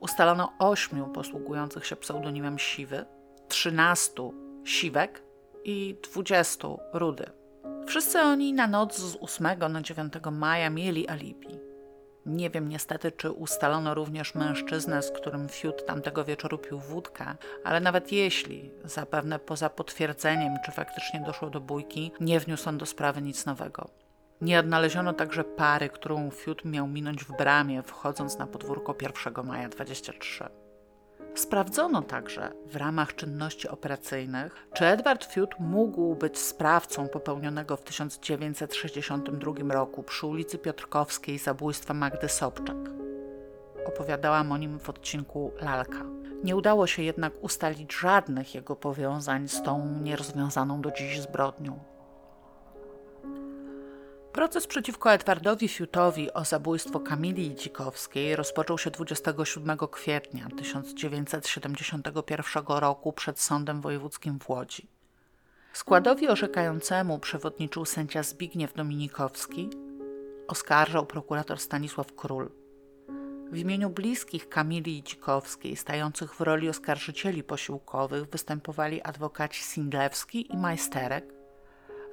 [0.00, 3.04] Ustalono ośmiu posługujących się pseudonimem Siwy,
[3.48, 5.22] trzynastu Siwek
[5.64, 7.30] i dwudziestu Rudy.
[7.86, 11.65] Wszyscy oni na noc z 8 na 9 maja mieli alibi.
[12.26, 17.24] Nie wiem niestety, czy ustalono również mężczyznę, z którym Fiut tamtego wieczoru pił wódkę,
[17.64, 22.86] ale nawet jeśli, zapewne poza potwierdzeniem, czy faktycznie doszło do bójki, nie wniósł on do
[22.86, 23.90] sprawy nic nowego.
[24.40, 29.68] Nie odnaleziono także pary, którą Fiut miał minąć w bramie, wchodząc na podwórko 1 maja
[29.68, 30.65] 23.
[31.36, 39.74] Sprawdzono także w ramach czynności operacyjnych, czy Edward Fiut mógł być sprawcą popełnionego w 1962
[39.74, 42.76] roku przy ulicy Piotrkowskiej zabójstwa Magdy Sobczak.
[43.86, 46.02] Opowiadałam o nim w odcinku Lalka.
[46.44, 51.95] Nie udało się jednak ustalić żadnych jego powiązań z tą nierozwiązaną do dziś zbrodnią.
[54.36, 63.40] Proces przeciwko Edwardowi Fiutowi o zabójstwo Kamili Dzikowskiej rozpoczął się 27 kwietnia 1971 roku przed
[63.40, 64.86] Sądem Wojewódzkim w Łodzi.
[65.72, 69.70] Składowi orzekającemu przewodniczył sędzia Zbigniew Dominikowski,
[70.48, 72.50] oskarżał prokurator Stanisław Król.
[73.50, 81.35] W imieniu bliskich Kamili Dzikowskiej, stających w roli oskarżycieli posiłkowych, występowali adwokaci Sindlewski i Majsterek,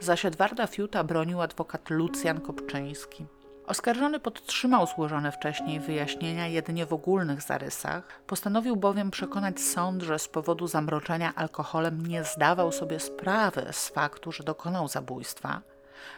[0.03, 3.25] zaś Edwarda Fiuta bronił adwokat Lucjan Kopczyński.
[3.67, 10.27] Oskarżony podtrzymał złożone wcześniej wyjaśnienia jedynie w ogólnych zarysach, postanowił bowiem przekonać sąd, że z
[10.27, 15.61] powodu zamroczenia alkoholem nie zdawał sobie sprawy z faktu, że dokonał zabójstwa.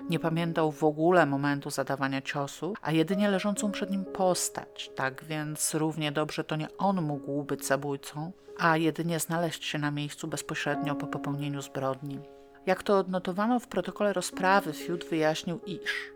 [0.09, 5.73] Nie pamiętał w ogóle momentu zadawania ciosu, a jedynie leżącą przed nim postać, tak więc
[5.73, 10.95] równie dobrze to nie on mógł być zabójcą, a jedynie znaleźć się na miejscu bezpośrednio
[10.95, 12.34] po popełnieniu zbrodni.
[12.65, 16.15] Jak to odnotowano w protokole rozprawy, Fiut wyjaśnił, iż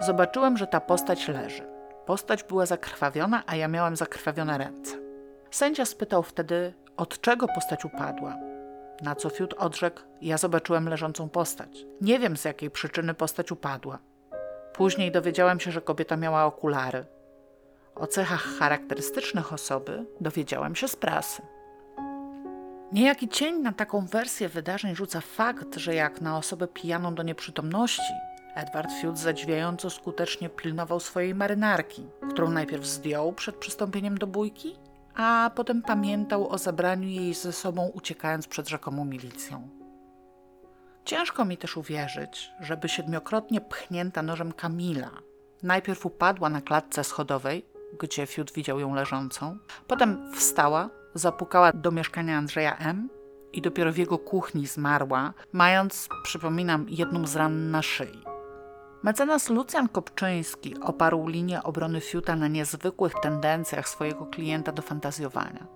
[0.00, 1.62] Zobaczyłem, że ta postać leży.
[2.06, 4.96] Postać była zakrwawiona, a ja miałem zakrwawione ręce.
[5.50, 8.36] Sędzia spytał wtedy, od czego postać upadła.
[9.02, 11.86] Na co Fiut odrzekł, ja zobaczyłem leżącą postać.
[12.00, 13.98] Nie wiem z jakiej przyczyny postać upadła.
[14.72, 17.04] Później dowiedziałem się, że kobieta miała okulary.
[17.94, 21.42] O cechach charakterystycznych osoby dowiedziałem się z prasy.
[22.92, 28.12] Niejaki cień na taką wersję wydarzeń rzuca fakt, że jak na osobę pijaną do nieprzytomności,
[28.54, 34.76] Edward Field zadziwiająco skutecznie pilnował swojej marynarki, którą najpierw zdjął przed przystąpieniem do bójki,
[35.14, 39.68] a potem pamiętał o zabraniu jej ze sobą uciekając przed rzekomą milicją.
[41.04, 45.10] Ciężko mi też uwierzyć, żeby siedmiokrotnie pchnięta nożem Kamila
[45.62, 47.66] najpierw upadła na klatce schodowej,
[48.00, 53.08] gdzie Fiut widział ją leżącą, potem wstała zapukała do mieszkania Andrzeja M.
[53.52, 58.22] i dopiero w jego kuchni zmarła, mając, przypominam, jedną z ran na szyi.
[59.02, 65.66] Mecenas Lucjan Kopczyński oparł linię obrony Fiuta na niezwykłych tendencjach swojego klienta do fantazjowania.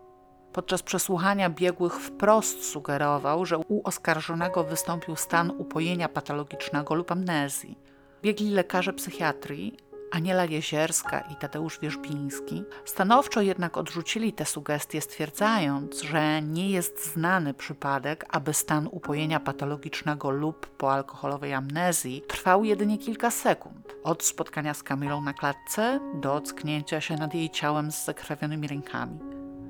[0.52, 7.78] Podczas przesłuchania biegłych wprost sugerował, że u oskarżonego wystąpił stan upojenia patologicznego lub amnezji.
[8.22, 9.76] Biegli lekarze psychiatrii
[10.12, 17.54] Aniela Jezierska i Tadeusz Wierzbiński stanowczo jednak odrzucili te sugestie, stwierdzając, że nie jest znany
[17.54, 24.82] przypadek, aby stan upojenia patologicznego lub poalkoholowej amnezji trwał jedynie kilka sekund, od spotkania z
[24.82, 29.18] Kamilą na klatce do ocknięcia się nad jej ciałem z zakrwawionymi rękami.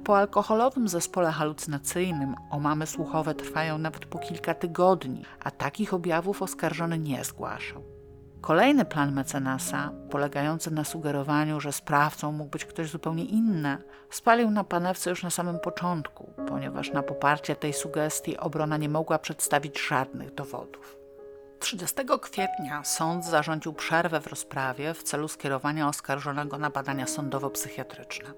[0.05, 6.99] Po alkoholowym zespole halucynacyjnym omamy słuchowe trwają nawet po kilka tygodni, a takich objawów oskarżony
[6.99, 7.92] nie zgłaszał.
[8.43, 13.79] Kolejny plan mecenasa, polegający na sugerowaniu, że sprawcą mógł być ktoś zupełnie inny,
[14.11, 19.19] spalił na panewce już na samym początku, ponieważ na poparcie tej sugestii obrona nie mogła
[19.19, 20.97] przedstawić żadnych dowodów.
[21.59, 28.33] 30 kwietnia sąd zarządził przerwę w rozprawie w celu skierowania oskarżonego na badania sądowo-psychiatryczne.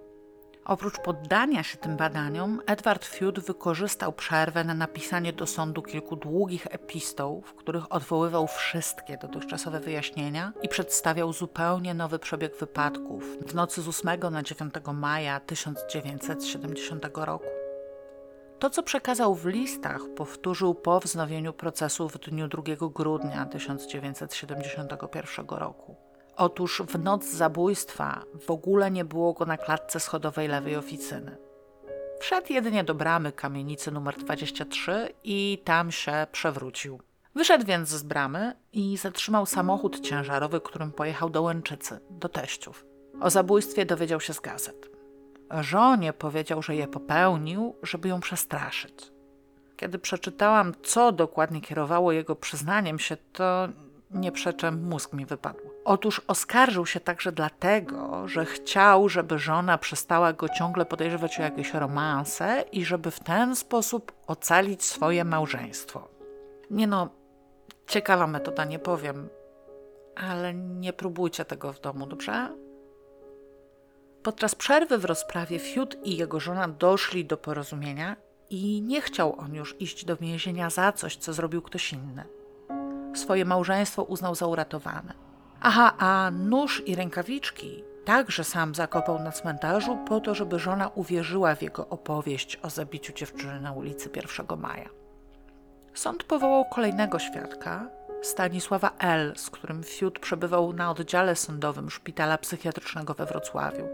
[0.65, 6.67] Oprócz poddania się tym badaniom, Edward Fiut wykorzystał przerwę na napisanie do sądu kilku długich
[6.71, 13.83] epistoł, w których odwoływał wszystkie dotychczasowe wyjaśnienia i przedstawiał zupełnie nowy przebieg wypadków w nocy
[13.83, 17.47] z 8 na 9 maja 1970 roku.
[18.59, 22.63] To, co przekazał w listach, powtórzył po wznowieniu procesu w dniu 2
[22.95, 25.97] grudnia 1971 roku.
[26.37, 31.37] Otóż w noc zabójstwa w ogóle nie było go na klatce schodowej lewej oficyny.
[32.21, 37.01] Wszedł jedynie do bramy kamienicy numer 23 i tam się przewrócił.
[37.35, 42.85] Wyszedł więc z bramy i zatrzymał samochód ciężarowy, którym pojechał do Łęczycy, do teściów.
[43.21, 44.91] O zabójstwie dowiedział się z gazet.
[45.61, 49.13] Żonie powiedział, że je popełnił, żeby ją przestraszyć.
[49.77, 53.69] Kiedy przeczytałam, co dokładnie kierowało jego przyznaniem się, to
[54.11, 55.74] nie przeczę, mózg mi wypadł.
[55.85, 61.75] Otóż oskarżył się także dlatego, że chciał, żeby żona przestała go ciągle podejrzewać o jakieś
[61.75, 66.09] romanse i żeby w ten sposób ocalić swoje małżeństwo.
[66.71, 67.09] Nie no,
[67.87, 69.29] ciekawa metoda, nie powiem,
[70.17, 72.49] ale nie próbujcie tego w domu, dobrze?
[74.23, 78.17] Podczas przerwy w rozprawie Fiut i jego żona doszli do porozumienia
[78.51, 82.25] i nie chciał on już iść do więzienia za coś, co zrobił ktoś inny
[83.17, 85.24] swoje małżeństwo uznał za uratowane.
[85.67, 91.55] Aha, a nóż i rękawiczki także sam zakopał na cmentarzu po to, żeby żona uwierzyła
[91.55, 94.89] w jego opowieść o zabiciu dziewczyny na ulicy 1 maja.
[95.95, 97.89] Sąd powołał kolejnego świadka,
[98.23, 103.89] Stanisława L., z którym Fiut przebywał na oddziale sądowym szpitala psychiatrycznego we Wrocławiu.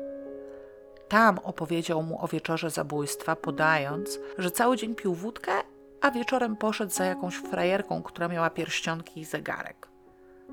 [1.08, 5.52] Tam opowiedział mu o wieczorze zabójstwa, podając, że cały dzień pił wódkę,
[6.00, 9.89] a wieczorem poszedł za jakąś frajerką, która miała pierścionki i zegarek.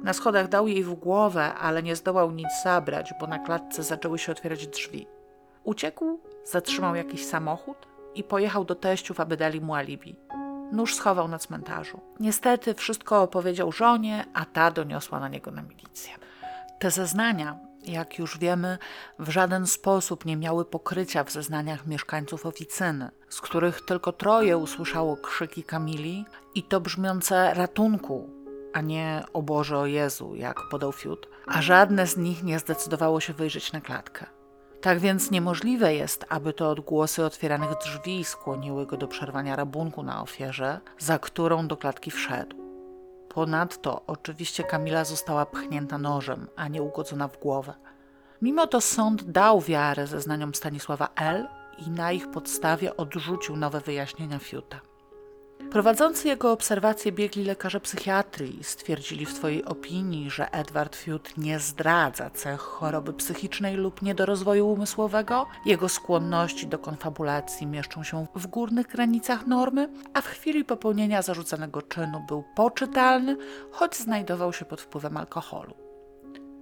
[0.03, 4.19] Na schodach dał jej w głowę, ale nie zdołał nic zabrać, bo na klatce zaczęły
[4.19, 5.07] się otwierać drzwi.
[5.63, 7.77] Uciekł, zatrzymał jakiś samochód
[8.15, 10.15] i pojechał do teściów, aby dali mu alibi.
[10.71, 11.99] Nóż schował na cmentarzu.
[12.19, 16.13] Niestety wszystko opowiedział żonie, a ta doniosła na niego na milicję.
[16.79, 18.77] Te zeznania, jak już wiemy,
[19.19, 25.17] w żaden sposób nie miały pokrycia w zeznaniach mieszkańców oficyny, z których tylko troje usłyszało
[25.17, 26.25] krzyki Kamili
[26.55, 28.36] i to brzmiące ratunku,
[28.77, 33.19] a nie o Boże, o Jezu, jak podał Fiut, a żadne z nich nie zdecydowało
[33.19, 34.25] się wyjrzeć na klatkę.
[34.81, 40.21] Tak więc niemożliwe jest, aby to odgłosy otwieranych drzwi skłoniły go do przerwania rabunku na
[40.21, 42.55] ofierze, za którą do klatki wszedł.
[43.29, 47.73] Ponadto oczywiście Kamila została pchnięta nożem, a nie ugodzona w głowę.
[48.41, 51.47] Mimo to sąd dał wiarę zeznaniom Stanisława L.
[51.87, 54.79] i na ich podstawie odrzucił nowe wyjaśnienia Fiuta.
[55.77, 62.29] Prowadzący jego obserwacje biegli lekarze psychiatrii stwierdzili w swojej opinii, że Edward Fiut nie zdradza
[62.29, 65.45] cech choroby psychicznej lub niedorozwoju umysłowego.
[65.65, 71.81] Jego skłonności do konfabulacji mieszczą się w górnych granicach normy, a w chwili popełnienia zarzucanego
[71.81, 73.37] czynu był poczytalny,
[73.71, 75.75] choć znajdował się pod wpływem alkoholu.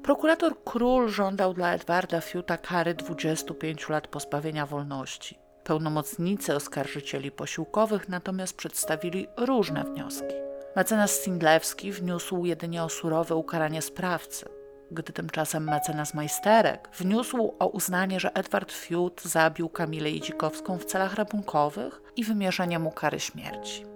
[0.03, 5.44] Prokurator Król żądał dla Edwarda Fiuta kary 25 lat pozbawienia wolności.
[5.65, 10.33] Pełnomocnicy oskarżycieli posiłkowych natomiast przedstawili różne wnioski.
[10.75, 14.45] Mecenas Sindlewski wniósł jedynie o surowe ukaranie sprawcy,
[14.91, 21.13] gdy tymczasem mecenas Majsterek wniósł o uznanie, że Edward Fiut zabił Kamilę Idzikowską w celach
[21.13, 23.94] rabunkowych i wymierzenie mu kary śmierci.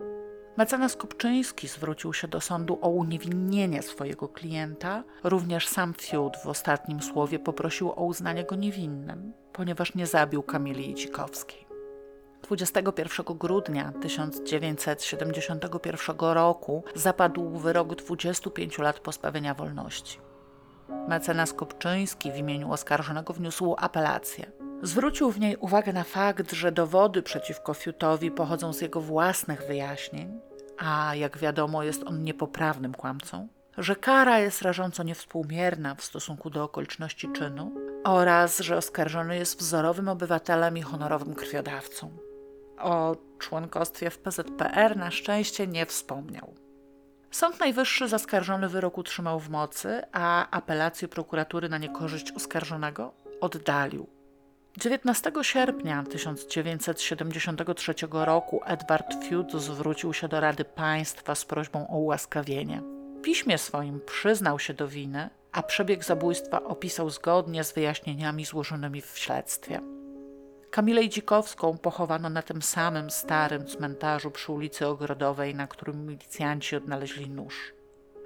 [0.59, 5.03] Mecenas Kopczyński zwrócił się do sądu o uniewinnienie swojego klienta.
[5.23, 10.95] Również sam Fiut w ostatnim słowie poprosił o uznanie go niewinnym, ponieważ nie zabił Kamili
[10.95, 11.67] Dzikowskiej.
[12.43, 20.19] 21 grudnia 1971 roku zapadł wyrok 25 lat pozbawienia wolności.
[21.07, 24.51] Mecenas Kopczyński w imieniu oskarżonego wniósł apelację.
[24.83, 30.48] Zwrócił w niej uwagę na fakt, że dowody przeciwko Fiutowi pochodzą z jego własnych wyjaśnień,
[30.79, 36.63] a jak wiadomo jest on niepoprawnym kłamcą, że kara jest rażąco niewspółmierna w stosunku do
[36.63, 37.71] okoliczności czynu
[38.03, 42.17] oraz że oskarżony jest wzorowym obywatelem i honorowym krwiodawcą.
[42.79, 46.53] O członkostwie w PZPR na szczęście nie wspomniał.
[47.31, 54.18] Sąd Najwyższy zaskarżony wyrok utrzymał w mocy, a apelację prokuratury na niekorzyść oskarżonego oddalił.
[54.79, 62.81] 19 sierpnia 1973 roku Edward Fiut zwrócił się do Rady Państwa z prośbą o ułaskawienie.
[63.17, 69.01] W piśmie swoim przyznał się do winy, a przebieg zabójstwa opisał zgodnie z wyjaśnieniami złożonymi
[69.01, 69.81] w śledztwie.
[70.71, 77.29] Kamilę Dzikowską pochowano na tym samym starym cmentarzu przy ulicy Ogrodowej, na którym milicjanci odnaleźli
[77.29, 77.73] nóż.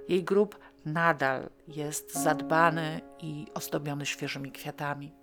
[0.08, 5.23] Jej grób nadal jest zadbany i ozdobiony świeżymi kwiatami.